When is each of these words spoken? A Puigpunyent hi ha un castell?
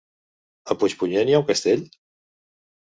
A 0.73 0.77
Puigpunyent 0.85 1.31
hi 1.33 1.37
ha 1.39 1.43
un 1.43 1.47
castell? 1.53 1.87